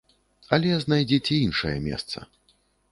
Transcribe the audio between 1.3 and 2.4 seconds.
іншае месца.